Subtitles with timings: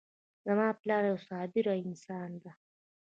[0.45, 2.51] زما پلار یو صابر انسان ده